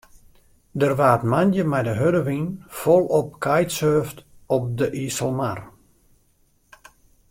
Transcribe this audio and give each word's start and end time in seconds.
Der 0.81 0.93
waard 0.99 1.23
moandei 1.31 1.65
mei 1.71 1.83
de 1.87 1.93
hurde 1.99 2.21
wyn 2.27 2.45
folop 2.79 3.29
kitesurfd 3.45 4.17
op 4.55 4.63
de 4.79 4.87
Iselmar. 5.05 5.59